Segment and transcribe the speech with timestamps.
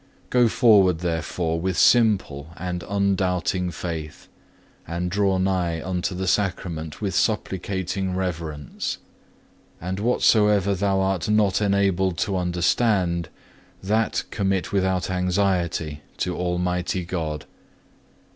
[0.31, 0.41] 4.
[0.41, 4.29] Go forward therefore with simple and undoubting faith,
[4.87, 8.97] and draw nigh unto the Sacrament with supplicating reverence.
[9.79, 13.29] And whatsoever thou art not enabled to understand,
[13.83, 17.45] that commit without anxiety to Almighty God.